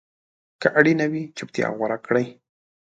[0.61, 2.25] که اړینه وي، چپتیا غوره کړئ.